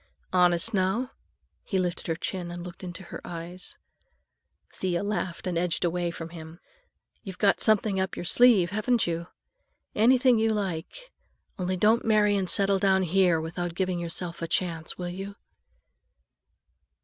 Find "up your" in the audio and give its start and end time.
7.99-8.25